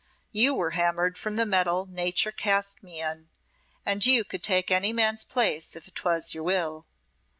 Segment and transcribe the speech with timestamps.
[0.31, 3.29] You were hammered from the metal nature cast me in,
[3.85, 6.87] and you could take any man's place if 'twas your will.